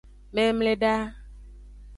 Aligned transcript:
Memleda. 0.35 0.95